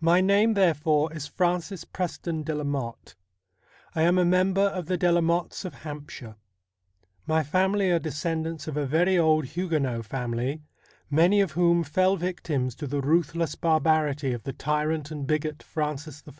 My 0.00 0.22
name, 0.22 0.54
therefore, 0.54 1.12
is 1.12 1.26
Francis 1.26 1.84
Preston 1.84 2.42
de 2.42 2.54
la 2.54 2.64
Motte. 2.64 3.16
I 3.94 4.00
am 4.00 4.16
a 4.16 4.24
member 4.24 4.62
of 4.62 4.86
the 4.86 4.96
De 4.96 5.12
la 5.12 5.20
Mottes 5.20 5.66
of 5.66 5.74
Hampshire. 5.84 6.36
My 7.26 7.42
family 7.42 7.90
are 7.90 7.98
descendants 7.98 8.66
of 8.66 8.78
a 8.78 8.86
very 8.86 9.18
old 9.18 9.44
Huguenot 9.48 10.06
family, 10.06 10.62
many 11.10 11.42
of 11.42 11.52
whom 11.52 11.84
fell 11.84 12.16
victims 12.16 12.74
to 12.76 12.86
the 12.86 13.02
ruthless 13.02 13.54
barbarity 13.54 14.32
of 14.32 14.44
the 14.44 14.54
tyrant 14.54 15.10
and 15.10 15.26
bigot 15.26 15.62
Francis 15.62 16.22
I. 16.26 16.32